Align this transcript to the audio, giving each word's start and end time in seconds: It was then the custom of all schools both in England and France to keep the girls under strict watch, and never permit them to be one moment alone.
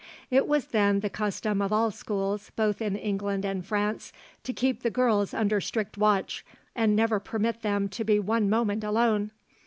It 0.31 0.47
was 0.47 0.65
then 0.65 1.01
the 1.01 1.11
custom 1.11 1.61
of 1.61 1.71
all 1.71 1.91
schools 1.91 2.51
both 2.55 2.81
in 2.81 2.95
England 2.95 3.45
and 3.45 3.63
France 3.63 4.11
to 4.43 4.51
keep 4.51 4.81
the 4.81 4.89
girls 4.89 5.31
under 5.31 5.61
strict 5.61 5.95
watch, 5.95 6.43
and 6.75 6.95
never 6.95 7.19
permit 7.19 7.61
them 7.61 7.87
to 7.89 8.03
be 8.03 8.17
one 8.19 8.49
moment 8.49 8.83
alone. 8.83 9.29